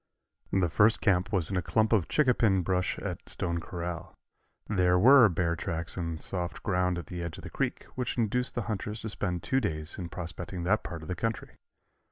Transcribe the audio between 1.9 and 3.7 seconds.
of chincapin brush at Stone